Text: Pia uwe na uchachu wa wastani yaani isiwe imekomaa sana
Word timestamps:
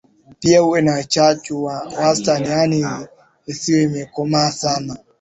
Pia 0.39 0.63
uwe 0.63 0.81
na 0.81 0.99
uchachu 0.99 1.63
wa 1.63 1.79
wastani 1.99 2.47
yaani 2.49 2.85
isiwe 3.47 3.83
imekomaa 3.83 4.51
sana 4.51 4.97